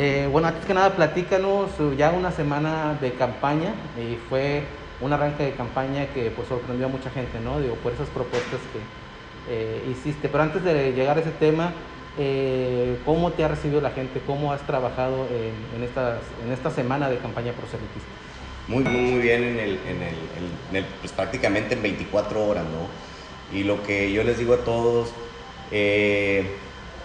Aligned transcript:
Eh, 0.00 0.28
bueno, 0.30 0.46
antes 0.46 0.64
que 0.64 0.74
nada, 0.74 0.94
platícanos 0.94 1.70
uh, 1.80 1.92
ya 1.92 2.12
una 2.12 2.30
semana 2.30 2.96
de 3.00 3.14
campaña 3.14 3.74
y 4.00 4.14
fue 4.28 4.62
un 5.00 5.12
arranque 5.12 5.42
de 5.42 5.52
campaña 5.54 6.06
que 6.14 6.30
pues 6.30 6.46
sorprendió 6.46 6.86
a 6.86 6.88
mucha 6.88 7.10
gente, 7.10 7.40
¿no? 7.40 7.54
Por 7.82 7.92
esas 7.92 8.08
propuestas 8.10 8.60
que 8.72 9.52
eh, 9.52 9.90
hiciste. 9.90 10.28
Pero 10.28 10.44
antes 10.44 10.62
de 10.62 10.92
llegar 10.92 11.16
a 11.16 11.20
ese 11.20 11.32
tema, 11.32 11.72
eh, 12.16 12.96
¿cómo 13.04 13.32
te 13.32 13.42
ha 13.42 13.48
recibido 13.48 13.80
la 13.80 13.90
gente? 13.90 14.22
¿Cómo 14.24 14.52
has 14.52 14.64
trabajado 14.68 15.26
en, 15.32 15.82
esta 16.52 16.70
semana 16.70 17.10
de 17.10 17.18
campaña 17.18 17.50
proselitista? 17.50 18.08
Muy, 18.68 18.84
muy, 18.84 19.00
muy 19.00 19.20
bien 19.20 19.78
pues 21.00 21.10
prácticamente 21.10 21.74
en 21.74 21.82
24 21.82 22.46
horas, 22.46 22.62
¿no? 22.62 23.58
Y 23.58 23.64
lo 23.64 23.82
que 23.82 24.12
yo 24.12 24.22
les 24.22 24.38
digo 24.38 24.54
a 24.54 24.58
todos, 24.58 25.10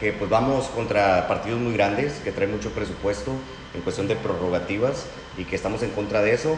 que 0.03 0.11
pues 0.11 0.29
vamos 0.29 0.65
contra 0.65 1.29
partidos 1.29 1.61
muy 1.61 1.71
grandes, 1.71 2.19
que 2.25 2.33
traen 2.33 2.51
mucho 2.51 2.71
presupuesto 2.71 3.31
en 3.73 3.79
cuestión 3.83 4.09
de 4.09 4.17
prerrogativas 4.17 5.05
y 5.37 5.45
que 5.45 5.55
estamos 5.55 5.81
en 5.81 5.91
contra 5.91 6.21
de 6.21 6.33
eso. 6.33 6.57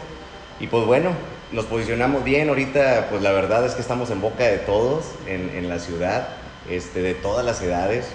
Y 0.58 0.66
pues 0.66 0.84
bueno, 0.84 1.10
nos 1.52 1.64
posicionamos 1.66 2.24
bien, 2.24 2.48
ahorita 2.48 3.06
pues 3.08 3.22
la 3.22 3.30
verdad 3.30 3.64
es 3.64 3.74
que 3.74 3.82
estamos 3.82 4.10
en 4.10 4.20
boca 4.20 4.42
de 4.42 4.58
todos 4.58 5.04
en, 5.28 5.50
en 5.50 5.68
la 5.68 5.78
ciudad, 5.78 6.26
este, 6.68 7.02
de 7.02 7.14
todas 7.14 7.46
las 7.46 7.62
edades. 7.62 8.08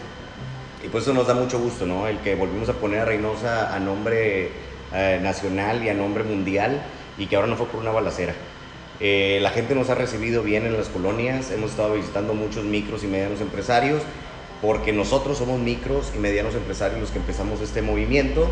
Y 0.83 0.89
pues 0.89 1.05
eso 1.05 1.13
nos 1.13 1.27
da 1.27 1.33
mucho 1.33 1.59
gusto, 1.59 1.85
¿no? 1.85 2.07
El 2.07 2.17
que 2.17 2.35
volvimos 2.35 2.67
a 2.67 2.73
poner 2.73 2.99
a 2.99 3.05
Reynosa 3.05 3.73
a 3.73 3.79
nombre 3.79 4.49
eh, 4.93 5.19
nacional 5.23 5.81
y 5.81 5.87
a 5.87 5.93
nombre 5.93 6.25
mundial 6.25 6.81
y 7.17 7.27
que 7.27 7.37
ahora 7.37 7.47
no 7.47 7.55
fue 7.55 7.67
por 7.67 7.79
una 7.79 7.91
balacera. 7.91 8.33
Eh, 8.99 9.39
la 9.41 9.51
gente 9.51 9.75
nos 9.75 9.89
ha 9.89 9.95
recibido 9.95 10.43
bien 10.43 10.65
en 10.65 10.75
las 10.75 10.89
colonias, 10.89 11.51
hemos 11.51 11.71
estado 11.71 11.93
visitando 11.93 12.33
muchos 12.33 12.65
micros 12.65 13.05
y 13.05 13.07
medianos 13.07 13.39
empresarios 13.39 14.03
porque 14.61 14.93
nosotros 14.93 15.37
somos 15.37 15.59
micros 15.59 16.11
y 16.15 16.19
medianos 16.19 16.53
empresarios 16.55 17.01
los 17.01 17.09
que 17.09 17.17
empezamos 17.17 17.61
este 17.61 17.81
movimiento 17.81 18.47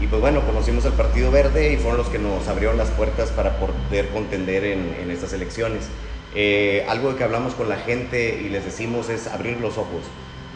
y 0.00 0.06
pues 0.06 0.20
bueno, 0.20 0.44
conocimos 0.44 0.84
al 0.84 0.92
Partido 0.92 1.30
Verde 1.30 1.72
y 1.72 1.76
fueron 1.76 1.96
los 1.98 2.08
que 2.08 2.18
nos 2.18 2.46
abrieron 2.48 2.76
las 2.76 2.90
puertas 2.90 3.30
para 3.30 3.56
poder 3.58 4.08
contender 4.10 4.64
en, 4.64 4.94
en 5.00 5.10
estas 5.10 5.32
elecciones. 5.32 5.88
Eh, 6.34 6.84
algo 6.88 7.14
que 7.16 7.22
hablamos 7.22 7.54
con 7.54 7.68
la 7.68 7.76
gente 7.76 8.42
y 8.44 8.48
les 8.48 8.64
decimos 8.64 9.08
es 9.08 9.28
abrir 9.28 9.60
los 9.60 9.78
ojos. 9.78 10.02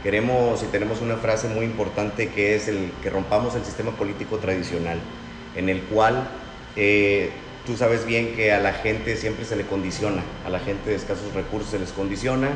Queremos 0.03 0.63
y 0.63 0.67
tenemos 0.67 1.01
una 1.01 1.17
frase 1.17 1.49
muy 1.49 1.65
importante 1.65 2.29
que 2.29 2.57
es 2.57 2.69
el 2.69 2.91
que 3.03 3.11
rompamos 3.11 3.55
el 3.55 3.65
sistema 3.65 3.93
político 3.93 4.39
tradicional, 4.39 4.99
en 5.57 5.69
el 5.69 5.83
cual 5.83 6.29
eh, 6.77 7.31
tú 7.65 7.77
sabes 7.77 8.07
bien 8.07 8.35
que 8.35 8.53
a 8.53 8.61
la 8.61 8.73
gente 8.73 9.17
siempre 9.17 9.45
se 9.45 9.57
le 9.57 9.65
condiciona, 9.65 10.23
a 10.45 10.51
la 10.51 10.59
gente 10.59 10.91
de 10.91 10.97
escasos 10.97 11.33
recursos 11.35 11.71
se 11.71 11.79
les 11.79 11.93
condiciona 11.93 12.49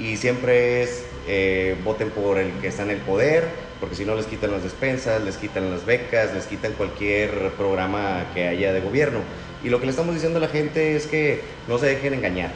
y 0.00 0.16
siempre 0.16 0.82
es 0.82 1.04
eh, 1.28 1.76
voten 1.84 2.10
por 2.10 2.38
el 2.38 2.50
que 2.54 2.68
está 2.68 2.82
en 2.82 2.90
el 2.90 2.98
poder, 2.98 3.46
porque 3.78 3.94
si 3.94 4.04
no 4.04 4.14
les 4.14 4.26
quitan 4.26 4.50
las 4.50 4.62
despensas, 4.62 5.22
les 5.22 5.36
quitan 5.36 5.70
las 5.70 5.84
becas, 5.84 6.34
les 6.34 6.46
quitan 6.46 6.72
cualquier 6.72 7.52
programa 7.52 8.26
que 8.34 8.48
haya 8.48 8.72
de 8.72 8.80
gobierno. 8.80 9.20
Y 9.62 9.68
lo 9.68 9.78
que 9.78 9.86
le 9.86 9.90
estamos 9.90 10.14
diciendo 10.14 10.38
a 10.38 10.40
la 10.40 10.48
gente 10.48 10.96
es 10.96 11.06
que 11.06 11.42
no 11.68 11.78
se 11.78 11.86
dejen 11.86 12.14
engañar, 12.14 12.50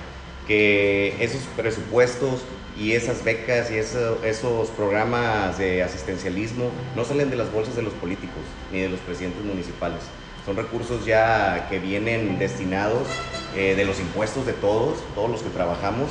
que 0.48 1.14
esos 1.22 1.42
presupuestos 1.56 2.42
y 2.78 2.92
esas 2.92 3.22
becas 3.22 3.70
y 3.70 3.76
esos 3.76 4.68
programas 4.70 5.58
de 5.58 5.82
asistencialismo 5.82 6.70
no 6.96 7.04
salen 7.04 7.30
de 7.30 7.36
las 7.36 7.52
bolsas 7.52 7.76
de 7.76 7.82
los 7.82 7.92
políticos 7.92 8.42
ni 8.72 8.80
de 8.80 8.88
los 8.88 9.00
presidentes 9.00 9.44
municipales. 9.44 10.00
Son 10.46 10.56
recursos 10.56 11.06
ya 11.06 11.68
que 11.70 11.78
vienen 11.78 12.38
destinados 12.38 13.06
eh, 13.54 13.74
de 13.76 13.84
los 13.84 14.00
impuestos 14.00 14.44
de 14.46 14.52
todos, 14.52 14.98
todos 15.14 15.30
los 15.30 15.42
que 15.42 15.50
trabajamos, 15.50 16.10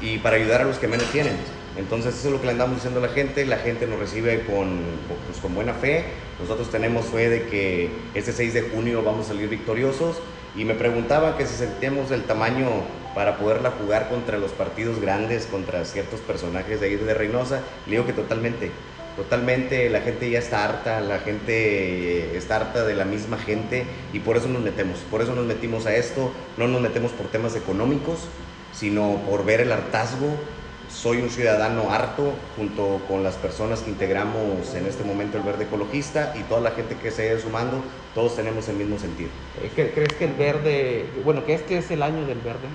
y 0.00 0.18
para 0.18 0.36
ayudar 0.36 0.62
a 0.62 0.64
los 0.64 0.78
que 0.78 0.88
menos 0.88 1.10
tienen. 1.10 1.36
Entonces 1.76 2.14
eso 2.14 2.28
es 2.28 2.32
lo 2.32 2.40
que 2.40 2.46
le 2.46 2.52
andamos 2.52 2.76
diciendo 2.76 3.00
a 3.00 3.06
la 3.06 3.12
gente, 3.12 3.44
la 3.44 3.58
gente 3.58 3.86
nos 3.86 3.98
recibe 3.98 4.40
con, 4.40 4.80
pues, 5.26 5.38
con 5.40 5.54
buena 5.54 5.74
fe, 5.74 6.04
nosotros 6.40 6.70
tenemos 6.70 7.06
fe 7.06 7.28
de 7.28 7.46
que 7.46 7.90
este 8.14 8.32
6 8.32 8.54
de 8.54 8.62
junio 8.62 9.02
vamos 9.02 9.26
a 9.26 9.28
salir 9.28 9.48
victoriosos 9.48 10.16
y 10.56 10.64
me 10.64 10.74
preguntaba 10.74 11.36
que 11.36 11.46
si 11.46 11.54
sentíamos 11.54 12.10
el 12.10 12.22
tamaño 12.22 12.68
para 13.14 13.36
poderla 13.36 13.72
jugar 13.72 14.08
contra 14.08 14.38
los 14.38 14.52
partidos 14.52 15.00
grandes, 15.00 15.46
contra 15.46 15.84
ciertos 15.84 16.20
personajes 16.20 16.80
de 16.80 16.86
ahí 16.86 16.96
de 16.96 17.14
Reynosa, 17.14 17.60
le 17.86 17.92
digo 17.92 18.06
que 18.06 18.14
totalmente, 18.14 18.70
totalmente 19.16 19.90
la 19.90 20.00
gente 20.00 20.30
ya 20.30 20.38
está 20.38 20.64
harta, 20.64 21.00
la 21.02 21.18
gente 21.18 22.36
está 22.36 22.56
harta 22.56 22.84
de 22.84 22.94
la 22.94 23.04
misma 23.04 23.36
gente 23.36 23.84
y 24.14 24.20
por 24.20 24.38
eso 24.38 24.48
nos 24.48 24.62
metemos, 24.62 25.00
por 25.10 25.20
eso 25.20 25.34
nos 25.34 25.44
metimos 25.44 25.84
a 25.84 25.94
esto, 25.94 26.32
no 26.56 26.68
nos 26.68 26.80
metemos 26.80 27.12
por 27.12 27.26
temas 27.28 27.54
económicos, 27.54 28.28
sino 28.76 29.24
por 29.26 29.44
ver 29.44 29.60
el 29.60 29.72
hartazgo 29.72 30.48
soy 30.86 31.18
un 31.18 31.30
ciudadano 31.30 31.90
harto 31.90 32.52
junto 32.54 33.04
con 33.08 33.22
las 33.24 33.36
personas 33.38 33.80
que 33.82 33.90
integramos 33.90 34.74
en 34.74 34.86
este 34.86 35.02
momento 35.02 35.36
el 35.36 35.42
Verde 35.42 35.64
Ecologista 35.64 36.34
y 36.36 36.44
toda 36.44 36.60
la 36.60 36.72
gente 36.72 36.98
que 36.98 37.10
se 37.10 37.22
ha 37.22 37.26
ido 37.32 37.38
sumando, 37.40 37.84
todos 38.14 38.36
tenemos 38.36 38.68
el 38.68 38.76
mismo 38.76 38.98
sentido. 38.98 39.32
¿Crees 39.54 40.14
que 40.16 40.24
el 40.24 40.34
verde, 40.34 41.20
bueno, 41.24 41.44
que 41.44 41.54
este 41.54 41.78
es 41.78 41.90
el 41.90 42.02
año 42.02 42.26
del 42.26 42.40
verde? 42.40 42.68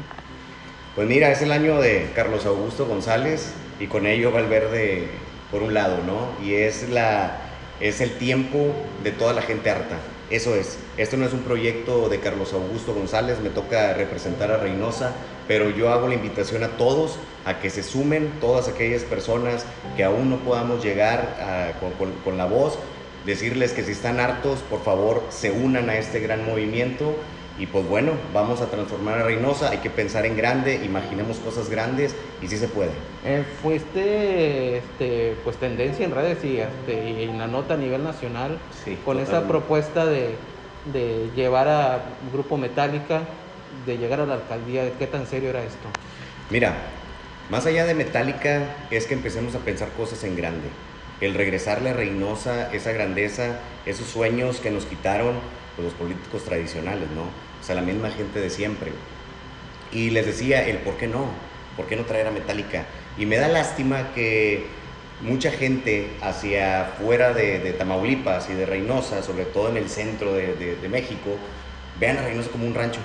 Pues 0.94 1.08
mira, 1.08 1.32
es 1.32 1.42
el 1.42 1.52
año 1.52 1.80
de 1.80 2.12
Carlos 2.14 2.46
Augusto 2.46 2.86
González 2.86 3.76
y 3.80 3.88
con 3.88 4.06
ello 4.06 4.32
va 4.32 4.40
el 4.42 4.48
verde 4.48 5.46
por 5.50 5.64
un 5.64 5.74
lado, 5.74 6.04
¿no? 6.04 6.38
Y 6.40 6.54
es, 6.56 6.90
la, 6.90 7.76
es 7.80 8.02
el 8.02 8.18
tiempo 8.18 8.98
de 9.02 9.12
toda 9.14 9.34
la 9.34 9.42
gente 9.42 9.70
harta. 9.70 10.26
Eso 10.30 10.56
es, 10.56 10.94
esto 10.98 11.18
no 11.18 11.26
es 11.26 11.34
un 11.34 11.44
proyecto 11.44 12.10
de 12.10 12.20
Carlos 12.20 12.54
Augusto 12.54 12.94
González, 12.94 13.40
me 13.40 13.50
toca 13.50 13.94
representar 13.94 14.52
a 14.52 14.58
Reynosa, 14.58 15.41
pero 15.52 15.70
yo 15.70 15.90
hago 15.90 16.08
la 16.08 16.14
invitación 16.14 16.64
a 16.64 16.70
todos 16.78 17.20
a 17.44 17.60
que 17.60 17.70
se 17.70 17.84
sumen, 17.84 18.32
todas 18.40 18.70
aquellas 18.70 19.04
personas 19.04 19.66
que 19.98 20.04
aún 20.06 20.30
no 20.30 20.38
podamos 20.38 20.82
llegar 20.82 21.76
con, 22.00 22.14
con 22.24 22.38
la 22.38 22.46
voz, 22.46 22.80
decirles 23.26 23.74
que 23.74 23.84
si 23.84 23.92
están 23.92 24.22
hartos, 24.22 24.60
por 24.60 24.82
favor, 24.82 25.22
se 25.28 25.52
unan 25.52 25.90
a 25.90 25.98
este 25.98 26.22
gran 26.22 26.46
movimiento. 26.46 27.18
Y 27.60 27.66
pues 27.66 27.86
bueno, 27.86 28.14
vamos 28.34 28.62
a 28.62 28.68
transformar 28.68 29.20
a 29.20 29.24
Reynosa, 29.24 29.72
hay 29.72 29.80
que 29.80 29.90
pensar 29.90 30.26
en 30.26 30.38
grande, 30.38 30.86
imaginemos 30.86 31.36
cosas 31.40 31.70
grandes 31.70 32.16
y 32.42 32.48
sí 32.48 32.56
se 32.56 32.70
puede. 32.70 32.92
Eh, 33.26 33.44
fuiste 33.62 34.78
este, 34.78 35.36
pues 35.44 35.58
tendencia 35.58 36.06
en 36.06 36.16
redes 36.16 36.46
y, 36.46 36.60
este, 36.60 37.26
en 37.26 37.38
la 37.38 37.48
nota 37.48 37.74
a 37.74 37.78
nivel 37.78 38.06
nacional 38.06 38.58
con 39.04 39.20
esa 39.20 39.50
propuesta 39.50 40.06
de, 40.06 40.34
de, 40.94 41.30
llevar 41.36 41.68
a 41.68 42.00
Grupo 42.32 42.56
Metálica, 42.56 43.24
de 43.86 43.98
llegar 43.98 44.20
a 44.20 44.26
la 44.26 44.36
alcaldía, 44.36 44.92
¿qué 44.98 45.08
tan 45.08 45.26
serio 45.26 45.50
era 45.50 45.64
esto? 45.64 45.88
Mira, 46.50 46.76
más 47.50 47.66
allá 47.66 47.86
de 47.86 47.94
Metálica 47.94 48.64
es 48.92 49.06
que 49.08 49.14
empecemos 49.14 49.56
a 49.56 49.60
pensar 49.60 49.90
cosas 49.90 50.24
en 50.24 50.36
grande. 50.36 50.70
El 51.20 51.34
regresarle 51.34 51.92
a 51.92 51.94
Reynosa, 51.94 52.74
esa 52.74 52.92
grandeza, 52.92 53.60
esos 53.86 54.08
sueños 54.08 54.60
que 54.60 54.72
nos 54.72 54.86
quitaron 54.86 55.36
pues, 55.76 55.86
los 55.86 55.94
políticos 55.94 56.44
tradicionales, 56.46 57.10
¿no? 57.16 57.24
o 57.62 57.64
sea, 57.64 57.76
la 57.76 57.82
misma 57.82 58.10
gente 58.10 58.40
de 58.40 58.50
siempre. 58.50 58.92
Y 59.92 60.10
les 60.10 60.26
decía 60.26 60.68
el 60.68 60.78
por 60.78 60.98
qué 60.98 61.08
no, 61.08 61.26
por 61.78 61.86
qué 61.86 61.96
no 61.96 62.06
traer 62.06 62.28
a 62.28 62.32
Metallica. 62.32 62.86
Y 63.18 63.26
me 63.26 63.38
da 63.38 63.48
lástima 63.48 64.14
que 64.16 64.66
mucha 65.22 65.52
gente 65.52 66.10
hacia 66.22 66.94
fuera 67.00 67.34
de, 67.34 67.74
Tamaulipas 67.78 68.50
y 68.50 68.54
de 68.54 68.66
Reynosa, 68.66 69.22
sobre 69.22 69.46
todo 69.46 69.70
en 69.70 69.78
el 69.78 69.90
centro 69.90 70.34
de, 70.34 70.56
de, 70.56 70.90
México, 70.90 71.38
vean 72.00 72.18
a 72.18 72.24
Reynosa 72.24 72.50
como 72.50 72.66
un 72.66 72.74
rancho. 72.74 73.00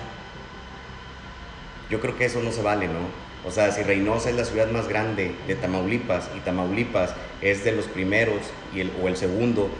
Yo 1.90 2.00
creo 2.00 2.16
que 2.16 2.24
eso 2.24 2.40
no 2.42 2.52
se 2.52 2.62
vale, 2.62 2.88
¿no? 2.88 3.26
O 3.46 3.52
sea, 3.52 3.70
si 3.70 3.82
Reynosa 3.82 4.30
es 4.30 4.36
la 4.36 4.44
ciudad 4.44 4.70
más 4.70 4.88
grande 4.88 5.34
de 5.46 5.54
Tamaulipas 5.54 6.30
y 6.36 6.40
Tamaulipas 6.40 7.14
es 7.40 7.64
de 7.64 7.72
los 7.72 7.86
primeros 7.86 8.40
y 8.74 8.80
el, 8.80 8.90
o 9.00 9.06
el 9.06 9.16
segundo, 9.16 9.70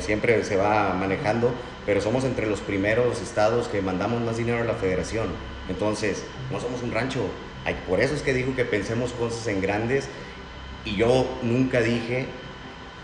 siempre 0.00 0.44
se 0.44 0.56
va 0.56 0.94
manejando, 0.94 1.52
pero 1.86 2.00
somos 2.00 2.24
entre 2.24 2.46
los 2.46 2.60
primeros 2.60 3.22
estados 3.22 3.68
que 3.68 3.80
mandamos 3.80 4.20
más 4.22 4.36
dinero 4.36 4.60
a 4.60 4.64
la 4.64 4.74
federación. 4.74 5.28
Entonces, 5.68 6.24
no 6.50 6.60
somos 6.60 6.82
un 6.82 6.92
rancho. 6.92 7.20
Por 7.88 8.00
eso 8.00 8.14
es 8.14 8.20
que 8.20 8.34
digo 8.34 8.54
que 8.54 8.66
pensemos 8.66 9.12
cosas 9.12 9.46
en 9.46 9.62
grandes 9.62 10.08
y 10.84 10.96
yo 10.96 11.26
nunca 11.42 11.80
dije 11.80 12.26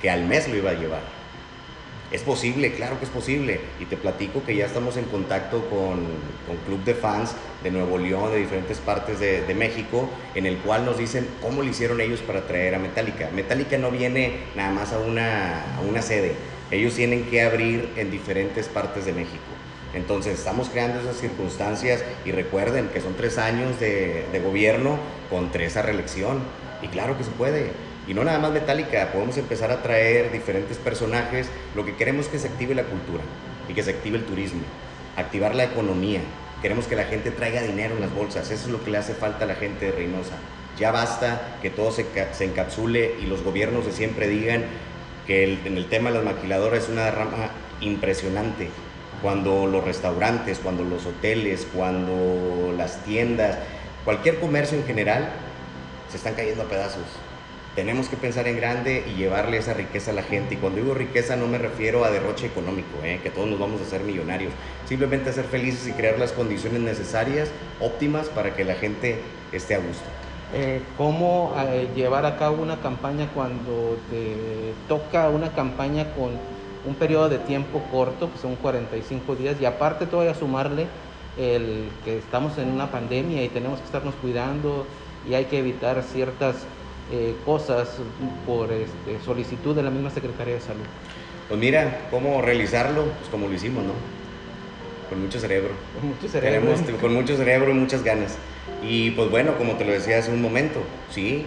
que 0.02 0.10
al 0.10 0.26
mes 0.26 0.48
lo 0.48 0.56
iba 0.56 0.70
a 0.70 0.74
llevar. 0.74 1.19
Es 2.10 2.22
posible, 2.22 2.72
claro 2.72 2.98
que 2.98 3.04
es 3.04 3.10
posible. 3.10 3.60
Y 3.78 3.84
te 3.84 3.96
platico 3.96 4.42
que 4.44 4.56
ya 4.56 4.66
estamos 4.66 4.96
en 4.96 5.04
contacto 5.04 5.64
con, 5.70 6.06
con 6.46 6.56
club 6.66 6.82
de 6.84 6.94
fans 6.94 7.34
de 7.62 7.70
Nuevo 7.70 7.98
León, 7.98 8.32
de 8.32 8.38
diferentes 8.38 8.78
partes 8.78 9.20
de, 9.20 9.42
de, 9.42 9.54
México, 9.54 10.08
en 10.34 10.46
el 10.46 10.56
cual 10.58 10.84
nos 10.84 10.98
dicen 10.98 11.26
cómo 11.40 11.62
lo 11.62 11.68
hicieron 11.68 12.00
ellos 12.00 12.20
para 12.20 12.46
traer 12.46 12.74
a 12.74 12.78
Metallica. 12.78 13.30
Metallica 13.32 13.78
no 13.78 13.90
viene 13.90 14.40
nada 14.56 14.72
más 14.72 14.92
a 14.92 14.98
una, 14.98 15.76
a 15.76 15.80
una 15.80 16.02
sede 16.02 16.34
ellos 16.70 16.94
tienen 16.94 17.24
que 17.24 17.42
abrir 17.42 17.90
en 17.96 18.10
diferentes 18.10 18.68
partes 18.68 19.04
de 19.04 19.12
México. 19.12 19.42
Entonces 19.92 20.38
estamos 20.38 20.68
creando 20.68 21.00
esas 21.00 21.16
circunstancias 21.16 22.04
y 22.24 22.30
recuerden 22.30 22.88
que 22.88 23.00
son 23.00 23.14
tres 23.14 23.38
años 23.38 23.80
de, 23.80 24.40
gobierno 24.44 24.98
con 25.28 25.50
tres 25.50 25.76
a 25.76 25.82
reelección. 25.82 26.38
Y 26.80 26.88
claro 26.88 27.18
que 27.18 27.24
se 27.24 27.30
puede. 27.32 27.72
Y 28.10 28.14
no 28.14 28.24
nada 28.24 28.40
más 28.40 28.50
Metallica, 28.50 29.12
podemos 29.12 29.36
empezar 29.36 29.70
a 29.70 29.84
traer 29.84 30.32
diferentes 30.32 30.78
personajes. 30.78 31.48
Lo 31.76 31.84
que 31.84 31.94
queremos 31.94 32.26
es 32.26 32.32
que 32.32 32.38
se 32.40 32.48
active 32.48 32.74
la 32.74 32.82
cultura 32.82 33.22
y 33.68 33.72
que 33.72 33.84
se 33.84 33.90
active 33.90 34.18
el 34.18 34.24
turismo, 34.24 34.62
activar 35.16 35.54
la 35.54 35.62
economía. 35.62 36.20
Queremos 36.60 36.88
que 36.88 36.96
la 36.96 37.04
gente 37.04 37.30
traiga 37.30 37.62
dinero 37.62 37.94
en 37.94 38.00
las 38.00 38.12
bolsas. 38.12 38.50
Eso 38.50 38.66
es 38.66 38.72
lo 38.72 38.82
que 38.82 38.90
le 38.90 38.98
hace 38.98 39.14
falta 39.14 39.44
a 39.44 39.46
la 39.46 39.54
gente 39.54 39.86
de 39.86 39.92
Reynosa. 39.92 40.32
Ya 40.76 40.90
basta 40.90 41.56
que 41.62 41.70
todo 41.70 41.92
se, 41.92 42.04
se 42.32 42.44
encapsule 42.46 43.14
y 43.22 43.26
los 43.26 43.44
gobiernos 43.44 43.86
de 43.86 43.92
siempre 43.92 44.26
digan 44.26 44.64
que 45.28 45.44
en 45.64 45.76
el 45.76 45.86
tema 45.86 46.10
de 46.10 46.16
las 46.16 46.24
maquiladoras 46.24 46.82
es 46.82 46.88
una 46.88 47.12
rama 47.12 47.50
impresionante. 47.80 48.70
Cuando 49.22 49.68
los 49.68 49.84
restaurantes, 49.84 50.58
cuando 50.58 50.82
los 50.82 51.06
hoteles, 51.06 51.64
cuando 51.72 52.74
las 52.76 53.04
tiendas, 53.04 53.56
cualquier 54.04 54.40
comercio 54.40 54.76
en 54.76 54.84
general, 54.84 55.28
se 56.10 56.16
están 56.16 56.34
cayendo 56.34 56.64
a 56.64 56.66
pedazos. 56.66 57.04
Tenemos 57.74 58.08
que 58.08 58.16
pensar 58.16 58.48
en 58.48 58.56
grande 58.56 59.04
y 59.06 59.16
llevarle 59.16 59.56
esa 59.56 59.74
riqueza 59.74 60.10
a 60.10 60.14
la 60.14 60.22
gente. 60.22 60.54
Y 60.54 60.56
cuando 60.58 60.80
digo 60.80 60.92
riqueza 60.92 61.36
no 61.36 61.46
me 61.46 61.56
refiero 61.56 62.04
a 62.04 62.10
derroche 62.10 62.46
económico, 62.46 62.98
¿eh? 63.04 63.20
que 63.22 63.30
todos 63.30 63.48
nos 63.48 63.60
vamos 63.60 63.80
a 63.80 63.84
hacer 63.84 64.02
millonarios. 64.02 64.52
Simplemente 64.86 65.32
ser 65.32 65.44
felices 65.44 65.86
y 65.86 65.92
crear 65.92 66.18
las 66.18 66.32
condiciones 66.32 66.80
necesarias, 66.80 67.50
óptimas, 67.80 68.28
para 68.28 68.56
que 68.56 68.64
la 68.64 68.74
gente 68.74 69.20
esté 69.52 69.76
a 69.76 69.78
gusto. 69.78 70.04
Eh, 70.52 70.82
¿Cómo 70.98 71.54
eh, 71.56 71.88
llevar 71.94 72.26
a 72.26 72.36
cabo 72.36 72.60
una 72.60 72.80
campaña 72.80 73.28
cuando 73.32 73.98
te 74.10 74.72
toca 74.88 75.28
una 75.28 75.52
campaña 75.52 76.12
con 76.14 76.30
un 76.84 76.94
periodo 76.96 77.28
de 77.28 77.38
tiempo 77.38 77.80
corto, 77.92 78.32
que 78.32 78.38
son 78.38 78.56
45 78.56 79.36
días, 79.36 79.56
y 79.60 79.64
aparte 79.64 80.06
todavía 80.06 80.34
sumarle 80.34 80.86
el 81.38 81.88
que 82.04 82.18
estamos 82.18 82.58
en 82.58 82.68
una 82.68 82.90
pandemia 82.90 83.44
y 83.44 83.48
tenemos 83.48 83.78
que 83.78 83.86
estarnos 83.86 84.14
cuidando 84.16 84.86
y 85.28 85.34
hay 85.34 85.44
que 85.44 85.58
evitar 85.58 86.02
ciertas 86.02 86.56
eh, 87.12 87.34
cosas 87.44 87.88
por 88.46 88.72
este, 88.72 89.24
solicitud 89.24 89.74
de 89.74 89.82
la 89.82 89.90
misma 89.90 90.10
Secretaría 90.10 90.54
de 90.54 90.60
Salud. 90.60 90.84
Pues 91.48 91.58
mira, 91.58 92.06
¿cómo 92.10 92.40
realizarlo? 92.40 93.04
Pues 93.04 93.28
como 93.30 93.48
lo 93.48 93.54
hicimos, 93.54 93.84
¿no? 93.84 93.92
Con 95.08 95.22
mucho 95.22 95.40
cerebro. 95.40 95.70
Con 95.98 96.10
mucho 96.10 96.28
cerebro. 96.28 96.72
con 97.00 97.14
mucho 97.14 97.36
cerebro 97.36 97.70
y 97.72 97.74
muchas 97.74 98.04
ganas. 98.04 98.36
Y 98.82 99.10
pues 99.10 99.30
bueno, 99.30 99.58
como 99.58 99.74
te 99.74 99.84
lo 99.84 99.92
decía 99.92 100.18
hace 100.18 100.32
un 100.32 100.40
momento, 100.40 100.80
sí, 101.10 101.46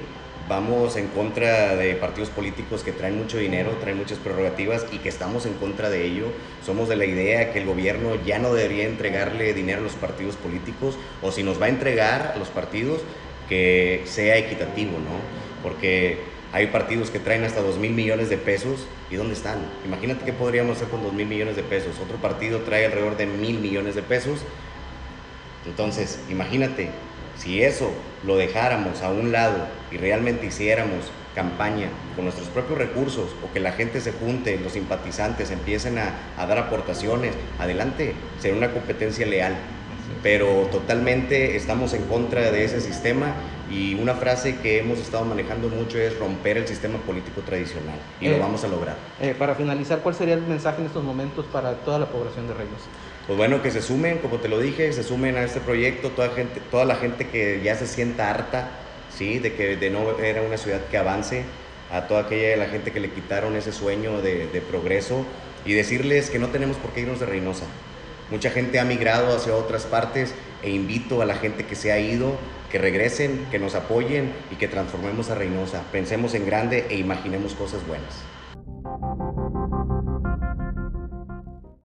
vamos 0.50 0.98
en 0.98 1.08
contra 1.08 1.76
de 1.76 1.96
partidos 1.96 2.30
políticos 2.30 2.84
que 2.84 2.92
traen 2.92 3.18
mucho 3.18 3.38
dinero, 3.38 3.72
traen 3.80 3.98
muchas 3.98 4.18
prerrogativas 4.18 4.86
y 4.92 4.98
que 4.98 5.10
estamos 5.10 5.46
en 5.46 5.54
contra 5.54 5.90
de 5.90 6.06
ello. 6.06 6.26
Somos 6.66 6.90
de 6.90 6.96
la 6.96 7.06
idea 7.06 7.54
que 7.54 7.60
el 7.60 7.66
gobierno 7.66 8.16
ya 8.26 8.40
no 8.40 8.54
debería 8.54 8.86
entregarle 8.86 9.54
dinero 9.54 9.80
a 9.80 9.84
los 9.84 9.94
partidos 9.94 10.36
políticos 10.36 10.98
o 11.22 11.32
si 11.32 11.44
nos 11.44 11.62
va 11.62 11.68
a 11.68 11.70
entregar 11.70 12.34
a 12.36 12.38
los 12.38 12.50
partidos, 12.50 13.00
que 13.50 14.04
sea 14.06 14.38
equitativo, 14.38 14.92
¿no? 14.92 15.20
Porque 15.62 16.20
hay 16.52 16.68
partidos 16.68 17.10
que 17.10 17.20
traen 17.20 17.44
hasta 17.44 17.62
2 17.62 17.78
mil 17.78 17.94
millones 17.94 18.30
de 18.30 18.38
pesos 18.38 18.86
y 19.10 19.16
¿dónde 19.16 19.34
están? 19.34 19.58
Imagínate 19.86 20.24
qué 20.24 20.34
podríamos 20.34 20.78
hacer 20.78 20.90
con 20.90 21.02
2 21.04 21.14
mil 21.14 21.26
millones 21.26 21.56
de 21.56 21.64
pesos. 21.64 22.00
Otro 22.00 22.18
partido 22.18 22.60
trae 22.60 22.86
alrededor 22.86 23.18
de 23.18 23.26
mil 23.26 23.60
millones 23.60 23.96
de 23.96 24.04
pesos. 24.04 24.40
Entonces, 25.66 26.20
imagínate, 26.30 26.90
si 27.38 27.64
eso 27.64 27.92
lo 28.24 28.38
dejáramos 28.38 29.02
a 29.02 29.10
un 29.10 29.32
lado 29.32 29.68
y 29.92 29.98
realmente 29.98 30.46
hiciéramos 30.46 31.12
campaña 31.34 31.88
con 32.16 32.26
nuestros 32.26 32.48
propios 32.50 32.78
recursos 32.78 33.32
o 33.44 33.52
que 33.52 33.60
la 33.60 33.72
gente 33.72 34.00
se 34.02 34.12
junte, 34.12 34.60
los 34.60 34.74
simpatizantes 34.74 35.50
empiecen 35.50 35.98
a, 35.98 36.14
a 36.38 36.46
dar 36.46 36.60
aportaciones, 36.60 37.34
adelante, 37.58 38.14
será 38.40 38.56
una 38.56 38.72
competencia 38.72 39.26
leal 39.26 39.56
pero 40.22 40.68
totalmente 40.72 41.56
estamos 41.56 41.94
en 41.94 42.04
contra 42.04 42.52
de 42.52 42.66
ese 42.66 42.82
sistema 42.82 43.34
y 43.72 43.96
una 43.96 44.14
frase 44.14 44.58
que 44.58 44.80
hemos 44.80 45.00
estado 45.00 45.26
manejando 45.26 45.70
mucho 45.70 45.98
es 45.98 46.18
romper 46.20 46.58
el 46.58 46.68
sistema 46.68 47.00
político 47.00 47.42
tradicional 47.42 47.98
y 48.22 48.28
lo 48.28 48.36
eh, 48.36 48.40
vamos 48.40 48.64
a 48.64 48.68
lograr. 48.68 48.96
Eh, 49.22 49.36
para 49.38 49.56
finalizar, 49.56 50.00
¿cuál 50.00 50.16
sería 50.16 50.36
el 50.36 50.42
mensaje 50.42 50.82
en 50.82 50.88
estos 50.88 51.04
momentos 51.04 51.46
para 51.46 51.74
toda 51.78 52.00
la 52.00 52.06
población 52.08 52.48
de 52.48 52.54
Reynosa? 52.54 52.86
Pues 53.26 53.38
bueno, 53.38 53.62
que 53.62 53.72
se 53.72 53.82
sumen, 53.82 54.18
como 54.18 54.38
te 54.38 54.50
lo 54.50 54.60
dije, 54.60 54.92
se 54.92 55.04
sumen 55.04 55.38
a 55.38 55.44
este 55.44 55.62
proyecto, 55.62 56.10
toda, 56.10 56.30
gente, 56.30 56.62
toda 56.70 56.86
la 56.86 56.96
gente 56.96 57.28
que 57.28 57.62
ya 57.64 57.76
se 57.76 57.88
sienta 57.88 58.30
harta, 58.30 58.70
¿sí? 59.18 59.40
De 59.40 59.54
que 59.54 59.78
de 59.78 59.90
no 59.90 60.20
era 60.20 60.42
una 60.42 60.58
ciudad 60.58 60.82
que 60.92 60.98
avance, 60.98 61.44
a 61.92 62.08
toda 62.08 62.22
aquella 62.22 62.58
la 62.58 62.68
gente 62.68 62.92
que 62.92 63.00
le 63.00 63.12
quitaron 63.12 63.56
ese 63.56 63.72
sueño 63.72 64.22
de, 64.22 64.48
de 64.48 64.62
progreso 64.62 65.26
y 65.66 65.74
decirles 65.74 66.30
que 66.30 66.40
no 66.40 66.48
tenemos 66.50 66.78
por 66.78 66.92
qué 66.92 67.02
irnos 67.02 67.20
de 67.20 67.28
Reynosa. 67.28 67.66
Mucha 68.30 68.50
gente 68.50 68.80
ha 68.80 68.86
migrado 68.86 69.36
hacia 69.36 69.56
otras 69.56 69.84
partes 69.84 70.34
e 70.62 70.70
invito 70.72 71.22
a 71.22 71.26
la 71.26 71.36
gente 71.36 71.66
que 71.66 71.76
se 71.76 71.92
ha 71.92 72.00
ido 72.00 72.38
que 72.74 72.80
regresen, 72.80 73.46
que 73.52 73.60
nos 73.60 73.76
apoyen 73.76 74.34
y 74.50 74.56
que 74.56 74.68
transformemos 74.68 75.30
a 75.30 75.36
Reynosa. 75.36 75.84
Pensemos 75.92 76.34
en 76.34 76.48
grande 76.48 76.88
e 76.90 76.98
imaginemos 76.98 77.54
cosas 77.54 77.86
buenas. 77.86 78.24